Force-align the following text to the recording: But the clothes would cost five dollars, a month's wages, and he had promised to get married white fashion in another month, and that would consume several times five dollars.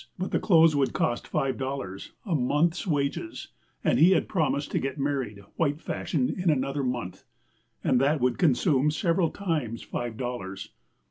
But 0.17 0.31
the 0.31 0.39
clothes 0.39 0.75
would 0.75 0.93
cost 0.93 1.27
five 1.27 1.59
dollars, 1.59 2.13
a 2.25 2.33
month's 2.33 2.87
wages, 2.87 3.49
and 3.83 3.99
he 3.99 4.13
had 4.13 4.27
promised 4.27 4.71
to 4.71 4.79
get 4.79 4.97
married 4.97 5.41
white 5.57 5.79
fashion 5.79 6.27
in 6.39 6.49
another 6.49 6.83
month, 6.83 7.23
and 7.83 8.01
that 8.01 8.19
would 8.19 8.39
consume 8.39 8.89
several 8.89 9.29
times 9.29 9.83
five 9.83 10.17
dollars. 10.17 10.69